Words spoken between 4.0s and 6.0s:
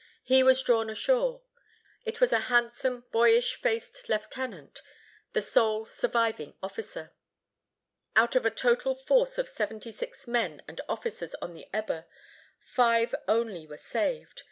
lieutenant, the sole